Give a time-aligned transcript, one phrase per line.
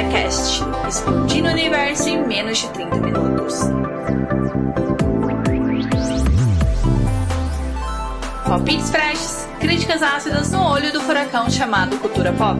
[0.00, 3.54] Recomenda Cast, explodindo o universo em menos de 30 minutos.
[8.46, 12.58] Palpites freshes, críticas ácidas no olho do furacão chamado cultura pop.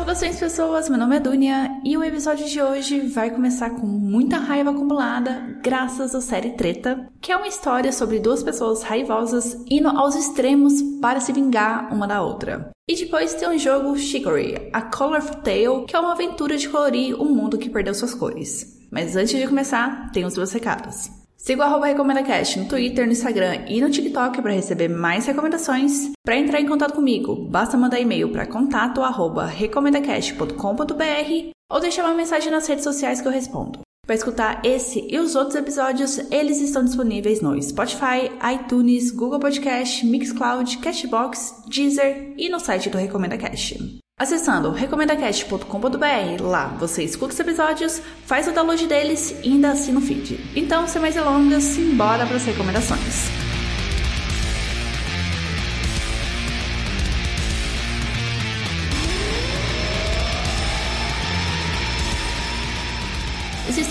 [0.00, 4.38] Saudações pessoas, meu nome é Dunia e o episódio de hoje vai começar com muita
[4.38, 9.88] raiva acumulada graças à série Treta, que é uma história sobre duas pessoas raivosas indo
[9.88, 10.72] aos extremos
[11.02, 12.70] para se vingar uma da outra.
[12.88, 17.14] E depois tem o jogo Chicory, A Colorful Tale, que é uma aventura de colorir
[17.20, 18.80] um mundo que perdeu suas cores.
[18.90, 21.19] Mas antes de começar, tem os meus recados.
[21.42, 26.10] Siga o RecomendaCast no Twitter, no Instagram e no TikTok para receber mais recomendações.
[26.22, 32.14] Para entrar em contato comigo, basta mandar e-mail para contato arroba recomendacast.com.br ou deixar uma
[32.14, 33.80] mensagem nas redes sociais que eu respondo.
[34.06, 40.04] Para escutar esse e os outros episódios, eles estão disponíveis no Spotify, iTunes, Google Podcast,
[40.04, 43.99] Mixcloud, Cashbox, Deezer e no site do Recomenda Cast.
[44.20, 50.02] Acessando recomendacast.com.br, lá você escuta os episódios, faz o download deles e ainda assina o
[50.02, 50.38] feed.
[50.54, 53.39] Então, sem mais delongas, simbora para as recomendações.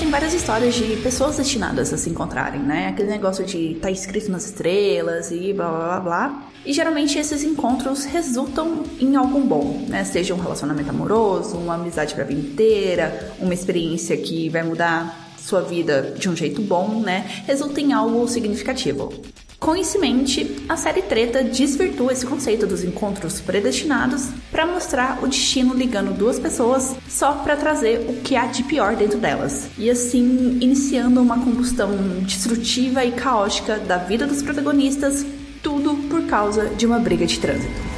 [0.09, 2.87] Existem várias histórias de pessoas destinadas a se encontrarem, né?
[2.87, 6.43] Aquele negócio de tá escrito nas estrelas e blá blá blá blá.
[6.65, 10.03] E geralmente esses encontros resultam em algo bom, né?
[10.03, 15.61] Seja um relacionamento amoroso, uma amizade pra vida inteira, uma experiência que vai mudar sua
[15.61, 17.43] vida de um jeito bom, né?
[17.45, 19.13] Resulta em algo significativo.
[19.59, 26.17] Coincidentemente, a série Treta desvirtua esse conceito dos encontros predestinados para mostrar o destino ligando
[26.17, 31.21] duas pessoas só para trazer o que há de pior dentro delas, e assim iniciando
[31.21, 35.25] uma combustão destrutiva e caótica da vida dos protagonistas,
[35.61, 37.89] tudo por causa de uma briga de trânsito.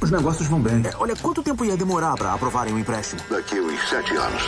[0.00, 0.82] Os negócios vão bem.
[0.84, 3.20] É, olha, quanto tempo ia demorar para aprovarem o empréstimo?
[3.28, 4.42] Daqui uns sete anos.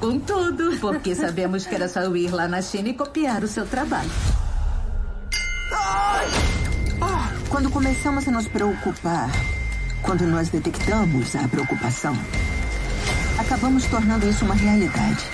[0.00, 3.48] Com tudo, porque sabemos que era só eu ir lá na China e copiar o
[3.48, 4.10] seu trabalho.
[7.00, 9.28] Oh, quando começamos a nos preocupar,
[10.02, 12.16] quando nós detectamos a preocupação,
[13.38, 15.24] acabamos tornando isso uma realidade.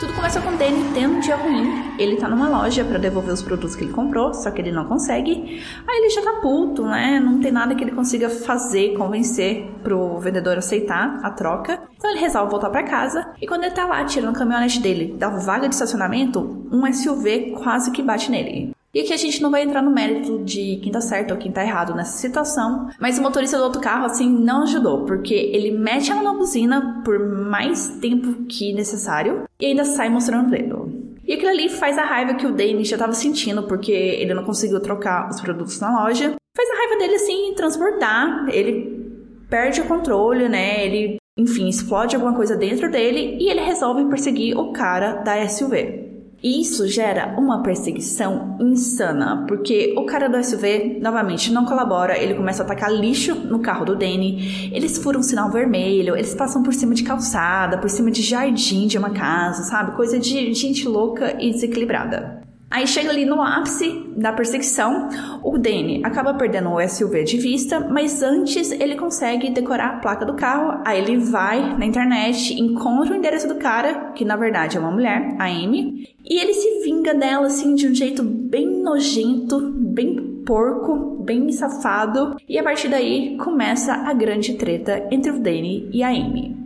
[0.00, 1.92] Tudo começa com Danny tendo um dia ruim.
[1.98, 4.86] Ele tá numa loja para devolver os produtos que ele comprou, só que ele não
[4.86, 5.62] consegue.
[5.86, 7.20] Aí ele já tá puto, né?
[7.20, 11.82] Não tem nada que ele consiga fazer, convencer pro vendedor aceitar a troca.
[11.98, 13.30] Então ele resolve voltar para casa.
[13.42, 17.56] E quando ele tá lá tirando o caminhonete dele da vaga de estacionamento, um SUV
[17.62, 18.72] quase que bate nele.
[18.92, 21.52] E aqui a gente não vai entrar no mérito de quem tá certo ou quem
[21.52, 25.70] tá errado nessa situação, mas o motorista do outro carro, assim, não ajudou, porque ele
[25.70, 31.00] mete ela na buzina por mais tempo que necessário e ainda sai mostrando o dedo.
[31.24, 34.42] E aquilo ali faz a raiva que o Danny já tava sentindo, porque ele não
[34.42, 36.34] conseguiu trocar os produtos na loja.
[36.56, 38.48] Faz a raiva dele, assim, transbordar.
[38.48, 39.00] Ele
[39.48, 40.84] perde o controle, né?
[40.84, 46.09] Ele, enfim, explode alguma coisa dentro dele e ele resolve perseguir o cara da SUV.
[46.42, 52.34] E isso gera uma perseguição insana, porque o cara do SUV, novamente, não colabora, ele
[52.34, 56.62] começa a atacar lixo no carro do Danny, eles furam um sinal vermelho, eles passam
[56.62, 59.94] por cima de calçada, por cima de jardim de uma casa, sabe?
[59.94, 62.39] Coisa de gente louca e desequilibrada.
[62.70, 65.08] Aí chega ali no ápice da perseguição,
[65.42, 70.24] o Danny acaba perdendo o SUV de vista, mas antes ele consegue decorar a placa
[70.24, 70.80] do carro.
[70.86, 74.92] Aí ele vai na internet, encontra o endereço do cara, que na verdade é uma
[74.92, 80.42] mulher, a Amy, e ele se vinga dela assim de um jeito bem nojento, bem
[80.46, 86.04] porco, bem safado, e a partir daí começa a grande treta entre o Danny e
[86.04, 86.59] a Amy.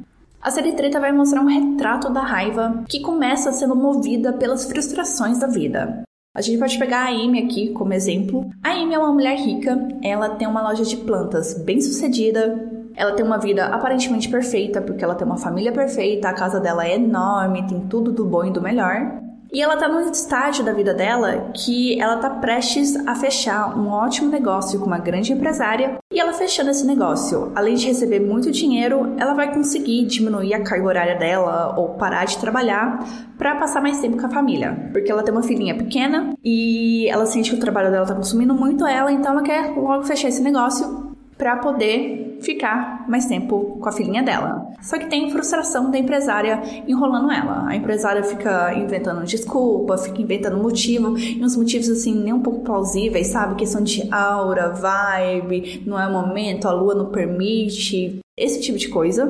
[0.45, 5.39] A série Treta vai mostrar um retrato da raiva que começa sendo movida pelas frustrações
[5.39, 6.03] da vida.
[6.37, 8.51] A gente pode pegar a Amy aqui como exemplo.
[8.63, 12.63] A Amy é uma mulher rica, ela tem uma loja de plantas bem sucedida,
[12.95, 16.87] ela tem uma vida aparentemente perfeita, porque ela tem uma família perfeita, a casa dela
[16.87, 19.24] é enorme, tem tudo do bom e do melhor.
[19.55, 23.89] E ela tá num estágio da vida dela que ela tá prestes a fechar um
[23.89, 25.97] ótimo negócio com uma grande empresária.
[26.13, 30.65] E ela fechando esse negócio, além de receber muito dinheiro, ela vai conseguir diminuir a
[30.65, 33.07] carga horária dela ou parar de trabalhar
[33.39, 34.91] para passar mais tempo com a família.
[34.93, 38.55] Porque ela tem uma filhinha pequena e ela sente que o trabalho dela tá consumindo
[38.55, 43.89] muito ela, então ela quer logo fechar esse negócio para poder ficar mais tempo com
[43.89, 44.69] a filhinha dela.
[44.83, 47.67] Só que tem frustração da empresária enrolando ela.
[47.67, 52.61] A empresária fica inventando desculpa, fica inventando motivo, e uns motivos assim nem um pouco
[52.61, 53.55] plausíveis, sabe?
[53.57, 58.89] Questão de aura, vibe, não é o momento, a lua não permite, esse tipo de
[58.89, 59.27] coisa.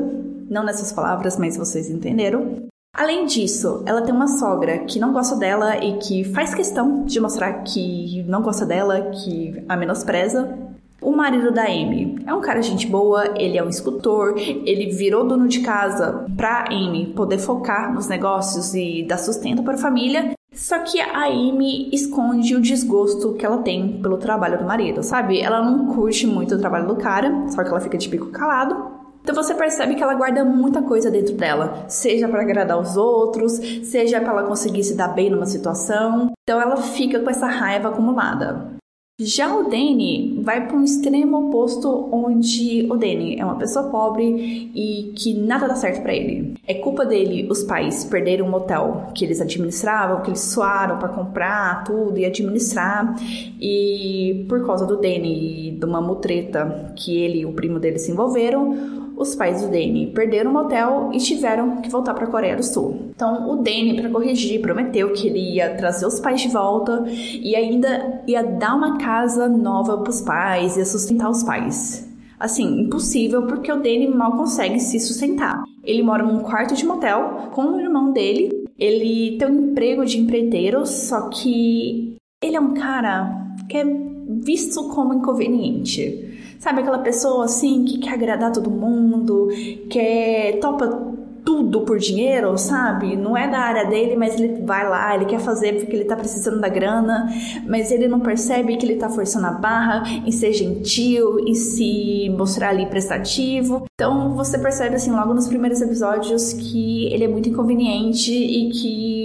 [0.50, 2.64] Não nessas palavras, mas vocês entenderam.
[2.94, 7.19] Além disso, ela tem uma sogra que não gosta dela e que faz questão de
[7.19, 10.56] mostrar que não gosta dela, que a menospreza.
[11.05, 15.29] O marido da Amy é um cara gente boa, ele é um escultor, ele virou
[15.29, 20.33] dono de casa pra Amy poder focar nos negócios e dar sustento para a família.
[20.55, 25.43] Só que a Amy esconde o desgosto que ela tem pelo trabalho do marido, sabe?
[25.43, 28.75] Ela não curte muito o trabalho do cara, só que ela fica de bico calado.
[29.21, 33.53] Então você percebe que ela guarda muita coisa dentro dela, seja para agradar os outros,
[33.83, 36.33] seja para ela conseguir se dar bem numa situação.
[36.43, 38.74] Então ela fica com essa raiva acumulada.
[39.20, 44.72] Já o Danny vai para um extremo oposto, onde o Danny é uma pessoa pobre
[44.75, 46.55] e que nada dá certo para ele.
[46.66, 51.11] É culpa dele os pais perderam um motel que eles administravam, que eles suaram para
[51.11, 53.14] comprar tudo e administrar.
[53.61, 58.00] E por causa do Danny e de uma mutreta que ele e o primo dele
[58.00, 62.31] se envolveram, os pais do Danny perderam o motel e tiveram que voltar para a
[62.31, 63.11] Coreia do Sul.
[63.14, 67.55] Então, o Danny, para corrigir, prometeu que ele ia trazer os pais de volta e
[67.55, 72.08] ainda ia dar uma casa nova para os pais, ia sustentar os pais.
[72.38, 75.62] Assim, impossível porque o Danny mal consegue se sustentar.
[75.82, 78.50] Ele mora num quarto de motel com o irmão dele.
[78.78, 83.84] Ele tem um emprego de empreiteiro, só que ele é um cara que é
[84.28, 86.34] visto como inconveniente.
[86.64, 89.49] Sabe aquela pessoa assim que quer agradar todo mundo,
[89.90, 91.12] que topa
[91.44, 93.16] tudo por dinheiro, sabe?
[93.16, 96.16] Não é da área dele, mas ele vai lá, ele quer fazer porque ele tá
[96.16, 97.28] precisando da grana,
[97.69, 102.31] mas ele não percebe que ele tá forçando a barra em ser gentil e se
[102.31, 103.84] mostrar ali prestativo.
[104.00, 109.24] Então você percebe assim logo nos primeiros episódios que ele é muito inconveniente e que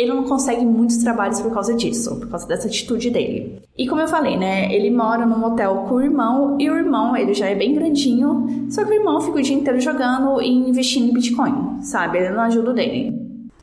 [0.00, 3.60] ele não consegue muitos trabalhos por causa disso, por causa dessa atitude dele.
[3.76, 7.14] E como eu falei, né, ele mora num hotel com o irmão e o irmão,
[7.14, 10.48] ele já é bem grandinho, só que o irmão fica o dia inteiro jogando e
[10.48, 12.18] investindo em Bitcoin, sabe?
[12.18, 13.19] Ele não ajuda o dele.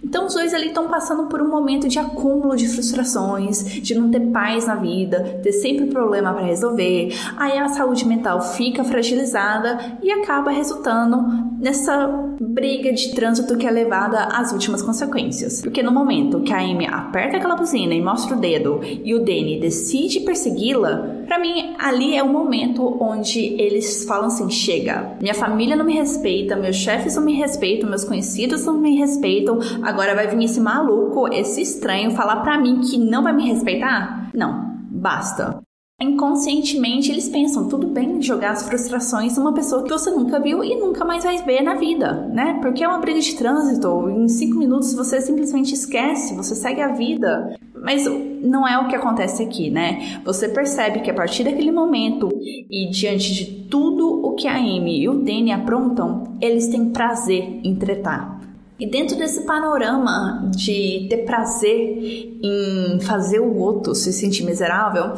[0.07, 4.09] Então os dois ali estão passando por um momento de acúmulo de frustrações, de não
[4.09, 7.13] ter paz na vida, ter sempre problema para resolver.
[7.35, 11.17] Aí a saúde mental fica fragilizada e acaba resultando
[11.59, 12.07] nessa
[12.39, 15.61] briga de trânsito que é levada às últimas consequências.
[15.61, 19.19] Porque no momento que a Amy aperta aquela buzina e mostra o dedo e o
[19.19, 25.33] Danny decide persegui-la, para mim ali é o momento onde eles falam assim: chega, minha
[25.33, 29.96] família não me respeita, meus chefes não me respeitam, meus conhecidos não me respeitam, agora
[30.15, 34.29] vai vir esse maluco, esse estranho falar para mim que não vai me respeitar?
[34.33, 35.59] Não, basta.
[35.99, 40.75] Inconscientemente eles pensam, tudo bem jogar as frustrações numa pessoa que você nunca viu e
[40.75, 42.59] nunca mais vai ver na vida, né?
[42.61, 46.89] Porque é uma briga de trânsito, em cinco minutos você simplesmente esquece, você segue a
[46.89, 47.57] vida.
[47.73, 48.05] Mas
[48.43, 50.21] não é o que acontece aqui, né?
[50.23, 52.29] Você percebe que a partir daquele momento
[52.69, 57.59] e diante de tudo o que a Amy e o Danny aprontam, eles têm prazer
[57.63, 58.36] em tretar.
[58.79, 65.13] E dentro desse panorama de ter prazer em fazer o outro se sentir miserável,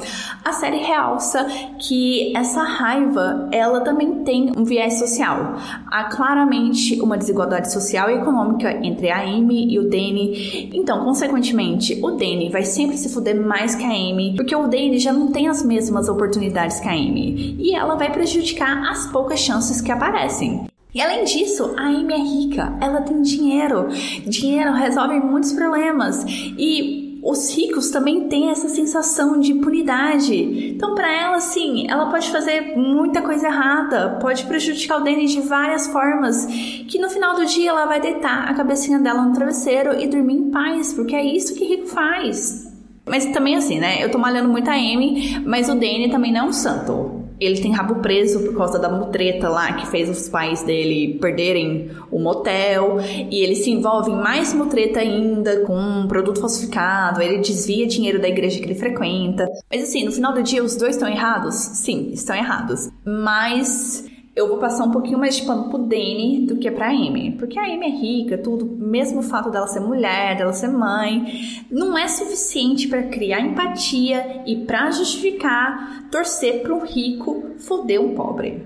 [0.46, 1.46] a série realça
[1.78, 5.56] que essa raiva ela também tem um viés social.
[5.88, 10.70] Há claramente uma desigualdade social e econômica entre a Amy e o Danny.
[10.74, 15.00] Então, consequentemente, o Danny vai sempre se fuder mais que a Amy, porque o Danny
[15.00, 17.58] já não tem as mesmas oportunidades que a Amy.
[17.60, 20.70] E ela vai prejudicar as poucas chances que aparecem.
[20.94, 23.90] E além disso, a Amy é rica, ela tem dinheiro.
[24.26, 26.26] Dinheiro resolve muitos problemas.
[26.28, 30.74] E os ricos também têm essa sensação de impunidade.
[30.74, 35.42] Então, para ela, sim, ela pode fazer muita coisa errada, pode prejudicar o Danny de
[35.42, 36.46] várias formas,
[36.88, 40.38] que no final do dia ela vai deitar a cabecinha dela no travesseiro e dormir
[40.38, 42.68] em paz, porque é isso que rico faz.
[43.06, 44.04] Mas também assim, né?
[44.04, 47.62] Eu tô malhando muito a Amy, mas o Danny também não é um santo ele
[47.62, 52.20] tem rabo preso por causa da mutreta lá que fez os pais dele perderem o
[52.20, 57.88] motel e ele se envolve em mais mutreta ainda com um produto falsificado, ele desvia
[57.88, 59.48] dinheiro da igreja que ele frequenta.
[59.72, 61.56] Mas assim, no final do dia os dois estão errados?
[61.56, 62.90] Sim, estão errados.
[63.06, 64.06] Mas
[64.36, 67.36] eu vou passar um pouquinho mais de pano pro Danny do que pra Amy.
[67.38, 71.66] Porque a Amy é rica, tudo, mesmo o fato dela ser mulher, dela ser mãe,
[71.70, 78.66] não é suficiente para criar empatia e para justificar torcer um rico foder um pobre.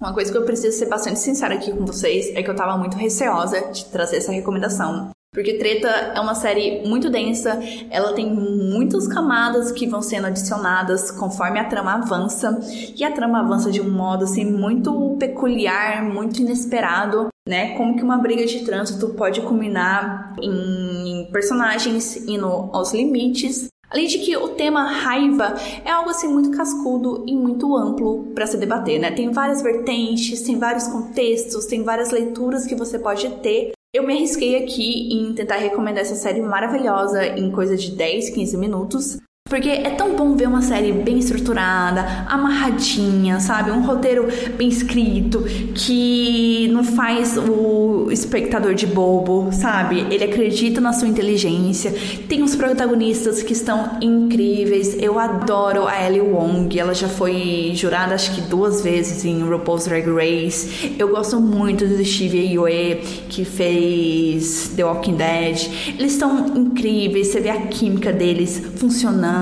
[0.00, 2.78] Uma coisa que eu preciso ser bastante sincera aqui com vocês é que eu tava
[2.78, 5.10] muito receosa de trazer essa recomendação.
[5.32, 11.10] Porque Treta é uma série muito densa, ela tem muitas camadas que vão sendo adicionadas
[11.10, 12.58] conforme a trama avança,
[12.96, 17.76] e a trama avança de um modo assim muito peculiar, muito inesperado, né?
[17.76, 23.68] Como que uma briga de trânsito pode culminar em personagens indo aos limites.
[23.90, 25.54] Além de que o tema raiva
[25.84, 29.10] é algo assim muito cascudo e muito amplo para se debater, né?
[29.10, 34.14] Tem várias vertentes, tem vários contextos, tem várias leituras que você pode ter Eu me
[34.14, 39.70] arrisquei aqui em tentar recomendar essa série maravilhosa em coisa de 10, 15 minutos, porque
[39.70, 43.70] é tão bom ver uma série bem estruturada, amarradinha, sabe?
[43.70, 45.42] Um roteiro bem escrito,
[45.74, 50.06] que não faz o espectador de bobo, sabe?
[50.10, 51.94] Ele acredita na sua inteligência.
[52.28, 54.96] Tem os protagonistas que estão incríveis.
[55.00, 56.78] Eu adoro a Ellie Wong.
[56.78, 60.94] Ela já foi jurada acho que duas vezes em RuPaul's Drag Race.
[60.98, 62.96] Eu gosto muito do Steve Aoe,
[63.28, 65.70] que fez The Walking Dead.
[65.98, 67.28] Eles estão incríveis.
[67.28, 69.37] Você vê a química deles funcionando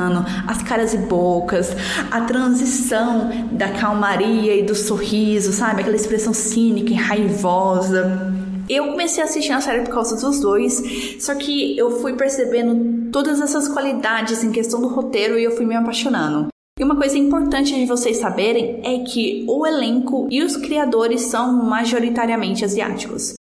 [0.47, 1.75] as caras e bocas,
[2.11, 5.81] a transição da calmaria e do sorriso, sabe?
[5.81, 8.33] Aquela expressão cínica e raivosa.
[8.69, 10.83] Eu comecei a assistir a série por causa dos dois,
[11.21, 15.65] só que eu fui percebendo todas essas qualidades em questão do roteiro e eu fui
[15.65, 16.49] me apaixonando.
[16.79, 21.65] E uma coisa importante de vocês saberem é que o elenco e os criadores são
[21.65, 23.36] majoritariamente asiáticos.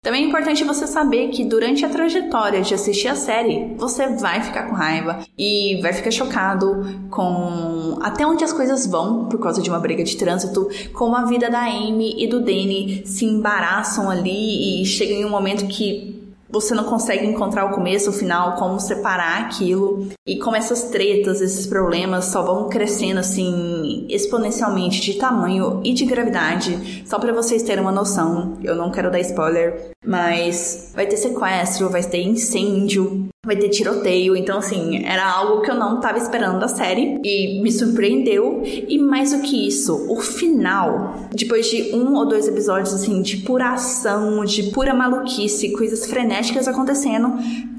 [0.00, 4.40] Também é importante você saber que durante a trajetória de assistir a série, você vai
[4.40, 9.60] ficar com raiva e vai ficar chocado com até onde as coisas vão por causa
[9.60, 14.08] de uma briga de trânsito, como a vida da Amy e do Danny se embaraçam
[14.08, 16.17] ali e chega em um momento que
[16.50, 20.08] você não consegue encontrar o começo, o final, como separar aquilo.
[20.26, 26.04] E como essas tretas, esses problemas só vão crescendo assim exponencialmente de tamanho e de
[26.04, 27.04] gravidade.
[27.06, 31.90] Só para vocês terem uma noção, eu não quero dar spoiler, mas vai ter sequestro,
[31.90, 34.36] vai ter incêndio, vai ter tiroteio.
[34.36, 38.62] Então, assim, era algo que eu não estava esperando da série e me surpreendeu.
[38.64, 43.38] E mais do que isso, o final, depois de um ou dois episódios, assim, de
[43.38, 47.32] pura ação, de pura maluquice, coisas frenéticas acontecendo,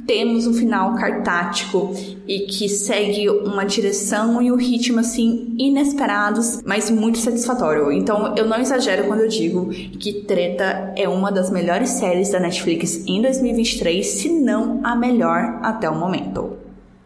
[0.10, 1.94] temos um final cartático
[2.28, 7.92] e que segue uma direção e um ritmo assim inesperados, mas muito satisfatório.
[7.92, 12.40] Então eu não exagero quando eu digo que Treta é uma das melhores séries da
[12.40, 16.58] Netflix em 2023, se não a melhor até o momento.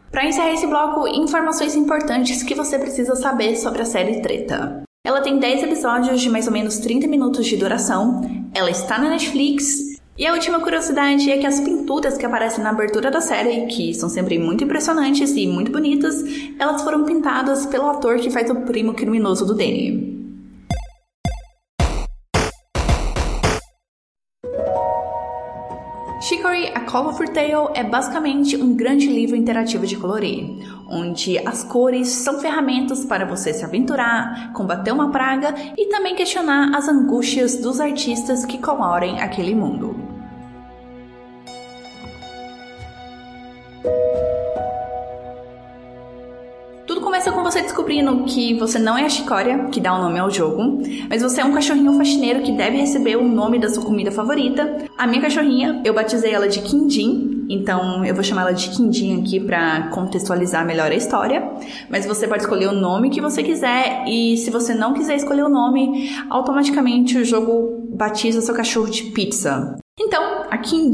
[0.09, 4.81] Para encerrar esse bloco, informações importantes que você precisa saber sobre a série Treta.
[5.05, 8.21] Ela tem 10 episódios de mais ou menos 30 minutos de duração,
[8.55, 12.69] ela está na Netflix e a última curiosidade é que as pinturas que aparecem na
[12.69, 16.23] abertura da série, que são sempre muito impressionantes e muito bonitas,
[16.59, 20.12] elas foram pintadas pelo ator que faz o primo criminoso do Danny.
[26.23, 30.55] Chicory A Colorful Tale é basicamente um grande livro interativo de colorir,
[30.87, 36.73] onde as cores são ferramentas para você se aventurar, combater uma praga e também questionar
[36.73, 40.12] as angústias dos artistas que colorem aquele mundo.
[47.03, 50.31] Começa com você descobrindo que você não é a chicória que dá o nome ao
[50.31, 54.11] jogo, mas você é um cachorrinho faxineiro que deve receber o nome da sua comida
[54.11, 54.85] favorita.
[54.97, 59.21] A minha cachorrinha, eu batizei ela de Quindim, então eu vou chamar ela de Quindim
[59.21, 61.47] aqui para contextualizar melhor a história.
[61.89, 65.43] Mas você pode escolher o nome que você quiser e se você não quiser escolher
[65.43, 69.75] o nome, automaticamente o jogo batiza seu cachorro de pizza.
[69.99, 70.91] Então, a Kim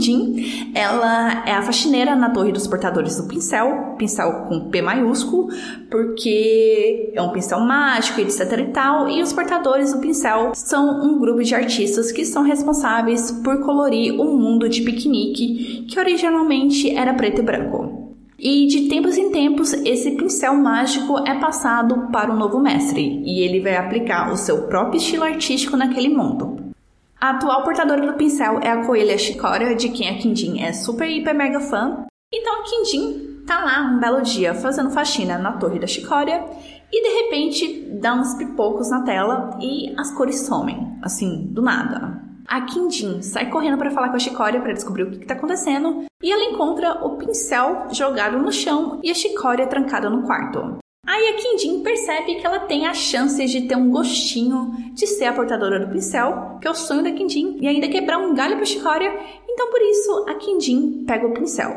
[0.75, 5.48] ela é a faxineira na Torre dos Portadores do Pincel, pincel com P maiúsculo,
[5.89, 11.18] porque é um pincel mágico, etc e tal, e os portadores do pincel são um
[11.18, 17.13] grupo de artistas que são responsáveis por colorir um mundo de piquenique que originalmente era
[17.13, 18.15] preto e branco.
[18.38, 23.41] E de tempos em tempos, esse pincel mágico é passado para o novo mestre, e
[23.41, 26.69] ele vai aplicar o seu próprio estilo artístico naquele mundo.
[27.22, 31.06] A atual portadora do pincel é a coelha Chicória, de quem a Quindim é super,
[31.06, 32.06] hiper, mega fã.
[32.34, 36.46] Então a Quindim tá lá um belo dia fazendo faxina na torre da Chicória
[36.90, 42.24] e de repente dá uns pipocos na tela e as cores somem, assim, do nada.
[42.48, 46.06] A Quindim sai correndo para falar com a Chicória para descobrir o que está acontecendo
[46.24, 50.80] e ela encontra o pincel jogado no chão e a Chicória trancada no quarto.
[51.10, 55.25] Aí a Quindim percebe que ela tem a chance de ter um gostinho de ser
[55.25, 58.58] a portadora do pincel, que é o sonho da Quindim, e ainda quebrar um galho
[58.58, 59.12] para Chicória.
[59.50, 61.72] Então por isso a Quindim pega o pincel.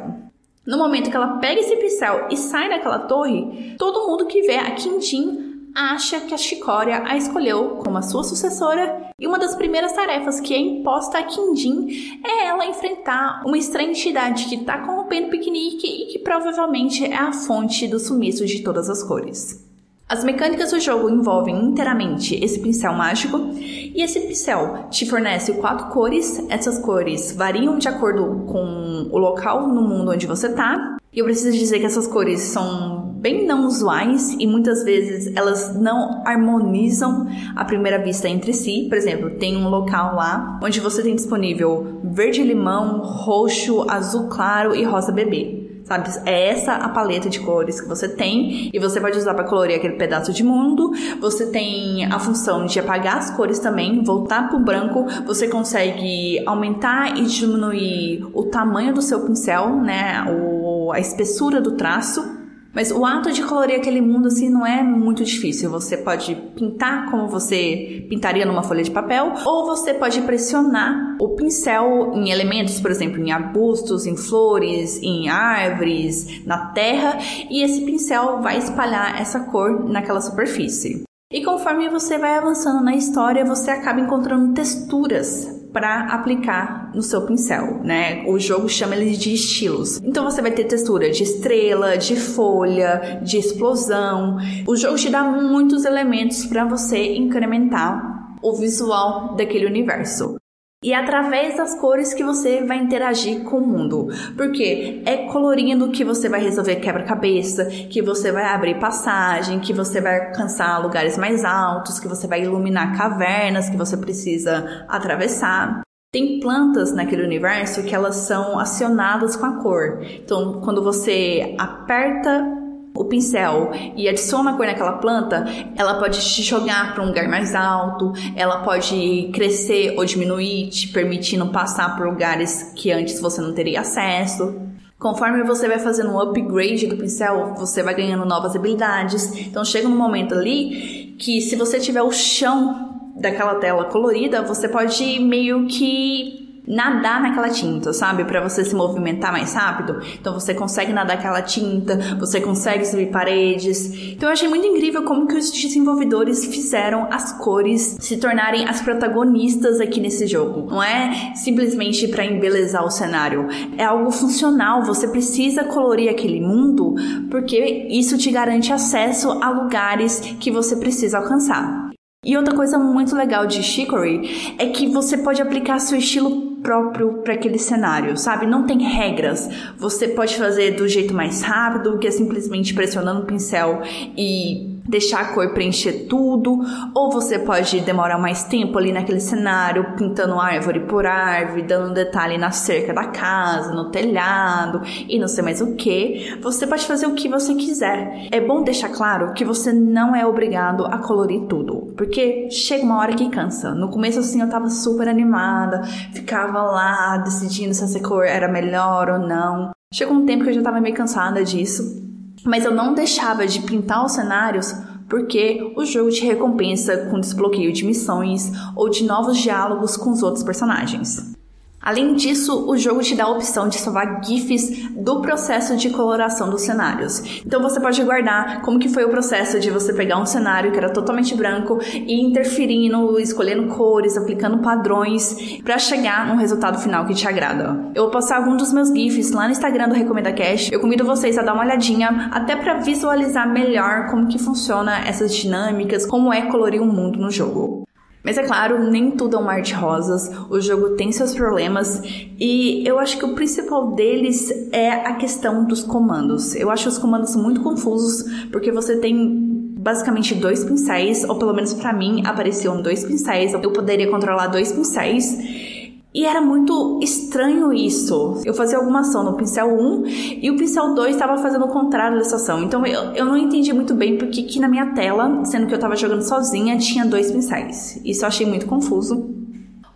[0.67, 4.57] No momento que ela pega esse pincel e sai daquela torre, todo mundo que vê
[4.57, 9.55] a Quindim acha que a Chicória a escolheu como a sua sucessora e uma das
[9.55, 14.79] primeiras tarefas que é imposta a Quindim é ela enfrentar uma estranha entidade que está
[14.79, 19.71] corrompendo o piquenique e que provavelmente é a fonte do sumiço de todas as cores.
[20.09, 25.87] As mecânicas do jogo envolvem inteiramente esse pincel mágico e esse pincel te fornece quatro
[25.87, 26.45] cores.
[26.51, 30.99] Essas cores variam de acordo com o local no mundo onde você está.
[31.11, 35.79] E eu preciso dizer que essas cores são bem não usuais e muitas vezes elas
[35.81, 38.87] não harmonizam à primeira vista entre si.
[38.89, 44.83] Por exemplo, tem um local lá onde você tem disponível verde-limão, roxo, azul claro e
[44.83, 45.61] rosa bebê.
[45.85, 46.09] Sabe?
[46.27, 49.77] É essa a paleta de cores que você tem e você pode usar para colorir
[49.77, 50.93] aquele pedaço de mundo.
[51.21, 55.07] Você tem a função de apagar as cores também, voltar para o branco.
[55.27, 60.25] Você consegue aumentar e diminuir o tamanho do seu pincel, né?
[60.29, 62.42] O, a espessura do traço.
[62.75, 65.71] Mas o ato de colorir aquele mundo assim não é muito difícil.
[65.71, 71.31] Você pode pintar como você pintaria numa folha de papel, ou você pode pressionar o
[71.31, 77.19] pincel em elementos, por exemplo, em arbustos, em flores, em árvores, na terra,
[77.51, 81.03] e esse pincel vai espalhar essa cor naquela superfície.
[81.31, 87.23] E conforme você vai avançando na história, você acaba encontrando texturas para aplicar no seu
[87.23, 88.25] pincel, né?
[88.27, 90.01] O jogo chama ele de estilos.
[90.03, 94.37] Então você vai ter textura de estrela, de folha, de explosão.
[94.67, 100.42] O jogo te dá muitos elementos para você incrementar o visual daquele universo.
[100.83, 104.09] E através das cores que você vai interagir com o mundo.
[104.37, 110.01] Porque é colorindo que você vai resolver quebra-cabeça, que você vai abrir passagem, que você
[110.01, 115.83] vai alcançar lugares mais altos, que você vai iluminar cavernas que você precisa atravessar.
[116.13, 120.01] Tem plantas naquele universo que elas são acionadas com a cor.
[120.03, 122.62] Então, quando você aperta
[122.95, 125.45] o pincel e adiciona a cor naquela planta,
[125.77, 130.89] ela pode te jogar para um lugar mais alto, ela pode crescer ou diminuir, te
[130.89, 134.61] permitindo passar por lugares que antes você não teria acesso.
[134.99, 139.37] Conforme você vai fazendo um upgrade do pincel, você vai ganhando novas habilidades.
[139.37, 144.69] Então chega um momento ali que se você tiver o chão daquela tela colorida, você
[144.69, 148.25] pode meio que nadar naquela tinta, sabe?
[148.25, 150.01] Para você se movimentar mais rápido.
[150.21, 154.13] Então você consegue nadar aquela tinta, você consegue subir paredes.
[154.13, 158.81] Então eu achei muito incrível como que os desenvolvedores fizeram as cores se tornarem as
[158.81, 160.71] protagonistas aqui nesse jogo.
[160.71, 164.85] Não é simplesmente para embelezar o cenário, é algo funcional.
[164.85, 166.95] Você precisa colorir aquele mundo
[167.31, 171.91] porque isso te garante acesso a lugares que você precisa alcançar.
[172.25, 177.15] E outra coisa muito legal de Chicory é que você pode aplicar seu estilo próprio
[177.25, 178.47] para aquele cenário, sabe?
[178.47, 179.49] Não tem regras.
[179.77, 183.83] Você pode fazer do jeito mais rápido, que é simplesmente pressionando o pincel
[184.17, 186.61] e deixar a cor preencher tudo,
[186.95, 192.37] ou você pode demorar mais tempo ali naquele cenário, pintando árvore por árvore, dando detalhe
[192.39, 196.37] na cerca da casa, no telhado e não sei mais o que.
[196.41, 198.29] Você pode fazer o que você quiser.
[198.31, 202.99] É bom deixar claro que você não é obrigado a colorir tudo, porque chega uma
[202.99, 203.75] hora que cansa.
[203.75, 209.09] No começo assim eu tava super animada, ficava lá decidindo se essa cor era melhor
[209.09, 209.71] ou não.
[209.93, 212.02] Chegou um tempo que eu já tava meio cansada disso.
[212.45, 214.75] Mas eu não deixava de pintar os cenários
[215.09, 220.23] porque o jogo te recompensa com desbloqueio de missões ou de novos diálogos com os
[220.23, 221.35] outros personagens.
[221.83, 226.49] Além disso, o jogo te dá a opção de salvar GIFs do processo de coloração
[226.49, 227.43] dos cenários.
[227.45, 230.79] Então você pode guardar como que foi o processo de você pegar um cenário que
[230.79, 237.15] era totalmente branco e interferindo, escolhendo cores, aplicando padrões para chegar num resultado final que
[237.15, 237.91] te agrada.
[237.97, 240.71] Eu vou passar algum dos meus GIFs lá no Instagram do Recomenda Cash.
[240.71, 245.35] Eu convido vocês a dar uma olhadinha até para visualizar melhor como que funciona essas
[245.35, 247.83] dinâmicas, como é colorir um mundo no jogo.
[248.25, 252.01] Mas é claro, nem tudo é um mar de rosas, o jogo tem seus problemas
[252.39, 256.55] e eu acho que o principal deles é a questão dos comandos.
[256.55, 259.51] Eu acho os comandos muito confusos porque você tem
[259.83, 264.71] basicamente dois pincéis, ou pelo menos para mim apareciam dois pincéis, eu poderia controlar dois
[264.71, 265.82] pincéis
[266.15, 268.43] e era muito estranho isso.
[268.45, 270.05] Eu fazia alguma ação no pincel 1
[270.43, 272.63] e o pincel 2 estava fazendo o contrário dessa ação.
[272.63, 275.77] Então eu, eu não entendi muito bem porque que na minha tela, sendo que eu
[275.77, 277.99] estava jogando sozinha, tinha dois pincéis.
[278.05, 279.43] Isso eu achei muito confuso.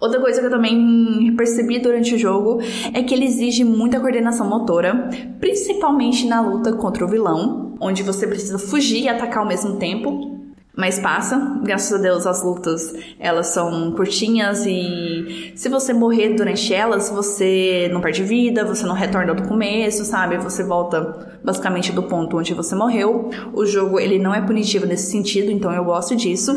[0.01, 2.61] Outra coisa que eu também percebi durante o jogo
[2.93, 8.27] é que ele exige muita coordenação motora, principalmente na luta contra o vilão, onde você
[8.27, 10.37] precisa fugir e atacar ao mesmo tempo.
[10.77, 16.75] Mas passa, graças a Deus as lutas elas são curtinhas e se você morrer durante
[16.75, 20.37] elas, você não perde vida, você não retorna do começo, sabe?
[20.37, 23.31] Você volta basicamente do ponto onde você morreu.
[23.55, 26.53] O jogo ele não é punitivo nesse sentido, então eu gosto disso.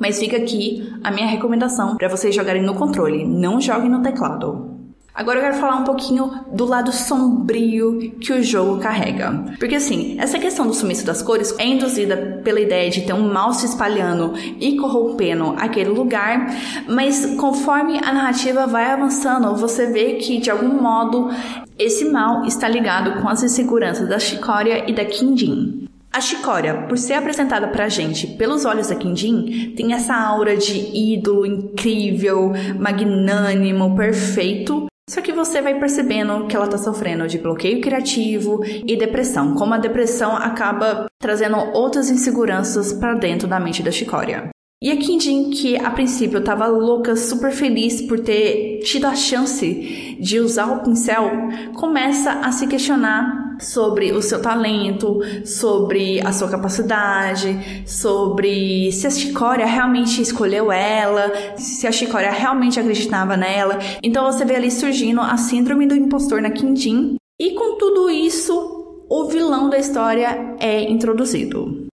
[0.00, 4.77] Mas fica aqui a minha recomendação para vocês jogarem no controle, não joguem no teclado.
[5.18, 9.46] Agora eu quero falar um pouquinho do lado sombrio que o jogo carrega.
[9.58, 13.32] Porque assim, essa questão do sumiço das cores é induzida pela ideia de ter um
[13.32, 16.54] mal se espalhando e corrompendo aquele lugar,
[16.88, 21.28] mas conforme a narrativa vai avançando, você vê que de algum modo
[21.76, 25.88] esse mal está ligado com as inseguranças da Chicória e da Quindim.
[26.12, 30.78] A Chicória, por ser apresentada pra gente pelos olhos da Quindim, tem essa aura de
[30.96, 34.86] ídolo incrível, magnânimo, perfeito.
[35.08, 39.72] Só que você vai percebendo que ela tá sofrendo de bloqueio criativo e depressão, como
[39.72, 44.50] a depressão acaba trazendo outras inseguranças para dentro da mente da Chicória.
[44.82, 50.16] E a Kinjin, que a princípio estava louca, super feliz por ter tido a chance
[50.20, 51.30] de usar o pincel,
[51.74, 59.10] começa a se questionar sobre o seu talento, sobre a sua capacidade, sobre se a
[59.10, 63.78] Chicória realmente escolheu ela, se a Chicória realmente acreditava nela.
[64.02, 67.16] Então você vê ali surgindo a síndrome do impostor na Kinjin.
[67.40, 71.86] E com tudo isso, o vilão da história é introduzido.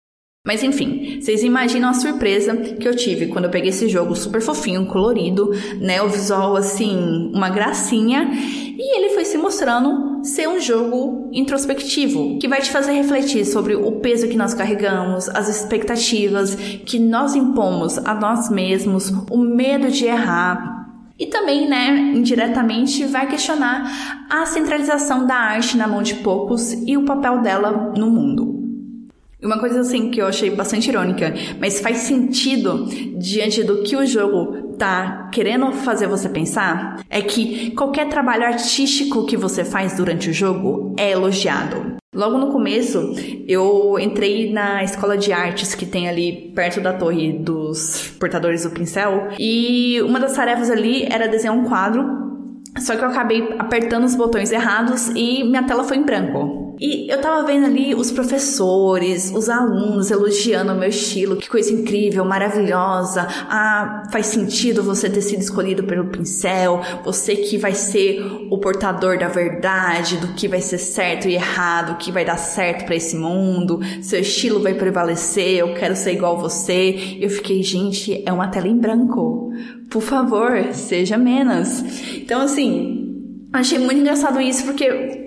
[0.45, 4.39] Mas enfim, vocês imaginam a surpresa que eu tive quando eu peguei esse jogo super
[4.39, 5.51] fofinho, colorido,
[5.81, 6.03] né?
[6.03, 12.47] O visual assim, uma gracinha, e ele foi se mostrando ser um jogo introspectivo, que
[12.47, 17.97] vai te fazer refletir sobre o peso que nós carregamos, as expectativas que nós impomos
[17.99, 20.83] a nós mesmos, o medo de errar,
[21.17, 26.97] e também, né, indiretamente, vai questionar a centralização da arte na mão de poucos e
[26.97, 28.55] o papel dela no mundo.
[29.41, 32.85] Uma coisa assim que eu achei bastante irônica, mas faz sentido
[33.17, 39.25] diante do que o jogo tá querendo fazer você pensar, é que qualquer trabalho artístico
[39.25, 41.95] que você faz durante o jogo é elogiado.
[42.13, 43.13] Logo no começo,
[43.45, 48.69] eu entrei na escola de artes que tem ali perto da torre dos portadores do
[48.69, 52.25] pincel, e uma das tarefas ali era desenhar um quadro
[52.79, 56.64] só que eu acabei apertando os botões errados e minha tela foi em branco.
[56.79, 61.71] E eu tava vendo ali os professores, os alunos elogiando o meu estilo, que coisa
[61.71, 63.27] incrível, maravilhosa.
[63.49, 69.17] Ah, faz sentido você ter sido escolhido pelo pincel, você que vai ser o portador
[69.17, 72.95] da verdade, do que vai ser certo e errado, o que vai dar certo para
[72.95, 73.79] esse mundo.
[74.01, 77.17] Seu estilo vai prevalecer, eu quero ser igual você.
[77.19, 79.51] Eu fiquei, gente, é uma tela em branco.
[79.89, 81.83] Por favor, seja menos.
[82.15, 85.24] Então, assim, achei muito engraçado isso porque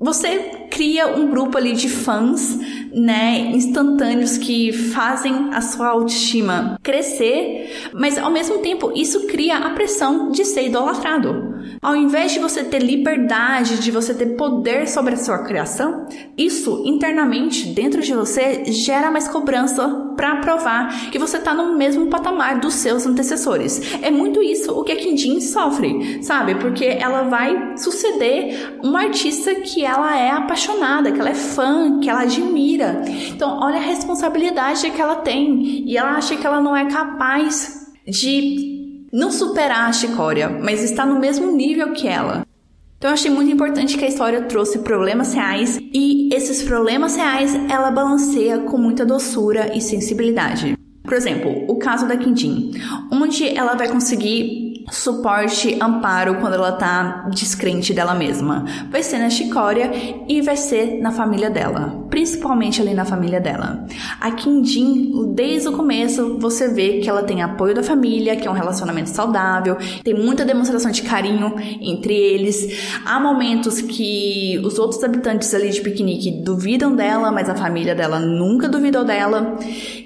[0.00, 2.58] você cria um grupo ali de fãs,
[2.90, 9.70] né, instantâneos que fazem a sua autoestima crescer, mas ao mesmo tempo isso cria a
[9.70, 11.49] pressão de ser idolatrado.
[11.80, 16.82] Ao invés de você ter liberdade, de você ter poder sobre a sua criação, isso
[16.86, 22.60] internamente dentro de você gera mais cobrança para provar que você está no mesmo patamar
[22.60, 23.80] dos seus antecessores.
[24.02, 26.54] É muito isso o que a Kindin sofre, sabe?
[26.56, 32.10] Porque ela vai suceder uma artista que ela é apaixonada, que ela é fã, que
[32.10, 33.02] ela admira.
[33.30, 37.90] Então, olha a responsabilidade que ela tem e ela acha que ela não é capaz
[38.06, 38.79] de
[39.12, 42.46] não superar a Chicória, mas está no mesmo nível que ela.
[42.98, 47.54] Então eu achei muito importante que a história trouxe problemas reais e esses problemas reais
[47.70, 50.76] ela balanceia com muita doçura e sensibilidade.
[51.02, 52.72] Por exemplo, o caso da Quintin,
[53.10, 58.64] onde ela vai conseguir suporte, amparo quando ela tá descrente dela mesma.
[58.90, 59.90] Vai ser na Chicória
[60.28, 63.86] e vai ser na família dela, principalmente ali na família dela.
[64.20, 68.50] A Kindin, desde o começo, você vê que ela tem apoio da família, que é
[68.50, 73.00] um relacionamento saudável, tem muita demonstração de carinho entre eles.
[73.04, 78.18] Há momentos que os outros habitantes ali de piquenique duvidam dela, mas a família dela
[78.18, 79.58] nunca duvidou dela.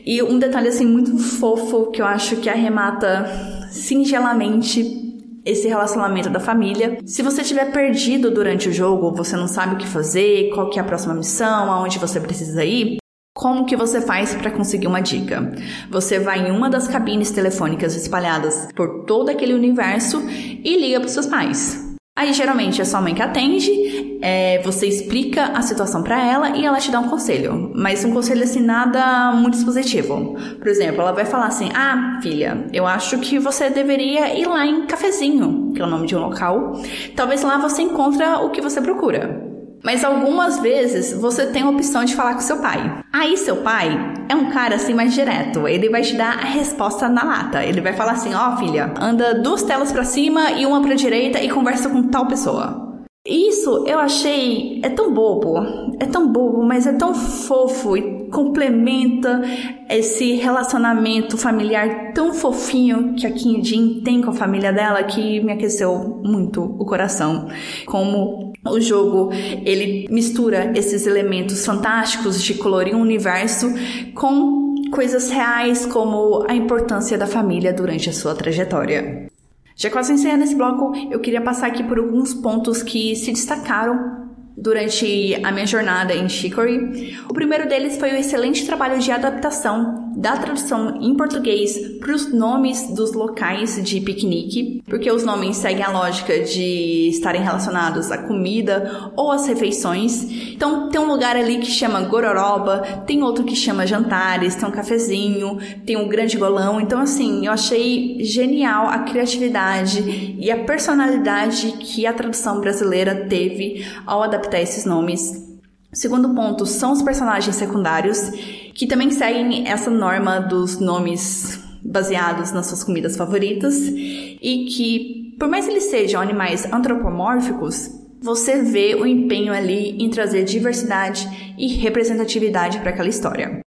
[0.04, 5.12] E um detalhe assim muito fofo que eu acho que arremata singelamente
[5.44, 6.98] esse relacionamento da família.
[7.04, 10.78] Se você estiver perdido durante o jogo, você não sabe o que fazer, qual que
[10.78, 12.96] é a próxima missão, aonde você precisa ir,
[13.34, 15.52] como que você faz para conseguir uma dica?
[15.90, 21.08] Você vai em uma das cabines telefônicas espalhadas por todo aquele universo e liga para
[21.08, 21.83] seus pais.
[22.16, 26.64] Aí geralmente é sua mãe que atende, é, você explica a situação para ela e
[26.64, 30.36] ela te dá um conselho, mas um conselho assim nada muito positivo.
[30.58, 34.64] Por exemplo, ela vai falar assim: "Ah, filha, eu acho que você deveria ir lá
[34.64, 36.80] em Cafezinho, que é o nome de um local.
[37.16, 39.53] Talvez lá você encontra o que você procura."
[39.84, 43.04] Mas algumas vezes você tem a opção de falar com seu pai.
[43.12, 45.68] Aí seu pai é um cara assim mais direto.
[45.68, 47.62] Ele vai te dar a resposta na lata.
[47.62, 50.94] Ele vai falar assim: "Ó, oh, filha, anda duas telas para cima e uma para
[50.94, 52.84] direita e conversa com tal pessoa."
[53.26, 55.58] Isso eu achei é tão bobo,
[55.98, 59.42] é tão bobo, mas é tão fofo e complementa
[59.88, 65.40] esse relacionamento familiar tão fofinho que a Kim Jin tem com a família dela que
[65.40, 67.48] me aqueceu muito o coração.
[67.86, 69.30] Como o jogo
[69.64, 73.72] ele mistura esses elementos fantásticos de colorir um universo
[74.14, 79.28] com coisas reais como a importância da família durante a sua trajetória.
[79.76, 84.23] Já quase encerrando esse bloco, eu queria passar aqui por alguns pontos que se destacaram
[84.56, 87.18] durante a minha jornada em Chicory.
[87.28, 92.32] O primeiro deles foi o excelente trabalho de adaptação da tradução em português para os
[92.32, 98.18] nomes dos locais de piquenique, porque os nomes seguem a lógica de estarem relacionados à
[98.18, 100.22] comida ou às refeições.
[100.52, 104.72] Então, tem um lugar ali que chama Gororoba, tem outro que chama Jantares, tem um
[104.72, 106.80] cafezinho, tem um grande golão.
[106.80, 113.86] Então, assim, eu achei genial a criatividade e a personalidade que a tradução brasileira teve
[114.06, 115.53] ao adaptar esses nomes
[115.94, 118.30] Segundo ponto são os personagens secundários,
[118.74, 125.48] que também seguem essa norma dos nomes baseados nas suas comidas favoritas e que, por
[125.48, 131.28] mais eles sejam animais antropomórficos, você vê o empenho ali em trazer diversidade
[131.58, 133.63] e representatividade para aquela história.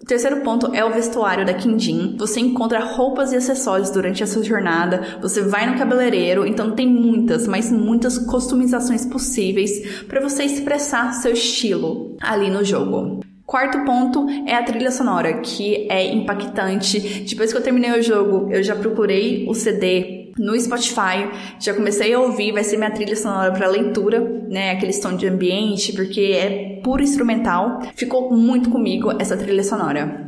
[0.00, 2.16] O terceiro ponto é o vestuário da Kindin.
[2.18, 6.86] Você encontra roupas e acessórios durante a sua jornada, você vai no cabeleireiro, então tem
[6.86, 13.20] muitas, mas muitas customizações possíveis para você expressar seu estilo ali no jogo.
[13.46, 17.24] Quarto ponto é a trilha sonora, que é impactante.
[17.28, 21.28] Depois que eu terminei o jogo, eu já procurei o CD no Spotify.
[21.58, 24.72] Já comecei a ouvir, vai ser minha trilha sonora para leitura, né?
[24.72, 27.80] Aquele som de ambiente, porque é puro instrumental.
[27.94, 30.26] Ficou muito comigo essa trilha sonora.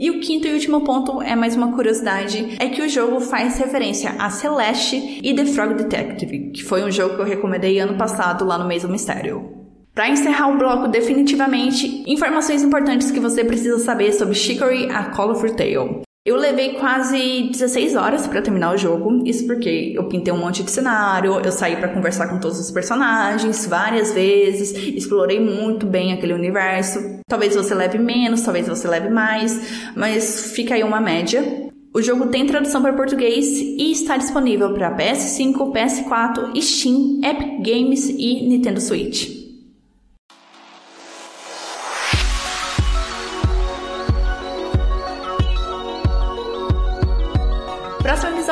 [0.00, 3.58] E o quinto e último ponto é mais uma curiosidade, é que o jogo faz
[3.58, 7.98] referência a Celeste e The Frog Detective, que foi um jogo que eu recomendei ano
[7.98, 9.58] passado lá no Mês do Mistério.
[9.92, 15.56] Para encerrar o bloco definitivamente, informações importantes que você precisa saber sobre Chicory A Colorful
[15.56, 16.07] Tale.
[16.28, 20.62] Eu levei quase 16 horas para terminar o jogo, isso porque eu pintei um monte
[20.62, 26.12] de cenário, eu saí para conversar com todos os personagens várias vezes, explorei muito bem
[26.12, 26.98] aquele universo.
[27.26, 29.58] Talvez você leve menos, talvez você leve mais,
[29.96, 31.42] mas fica aí uma média.
[31.94, 38.06] O jogo tem tradução para português e está disponível para PS5, PS4, Steam, Epic Games
[38.06, 39.37] e Nintendo Switch.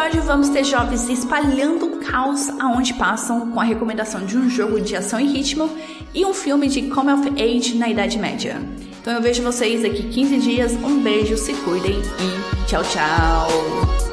[0.06, 4.80] Episódio vamos ter jovens espalhando o caos aonde passam com a recomendação de um jogo
[4.80, 5.68] de ação e ritmo
[6.14, 8.56] e um filme de Come of Age na Idade Média.
[9.00, 14.05] Então eu vejo vocês daqui 15 dias, um beijo, se cuidem e tchau, tchau!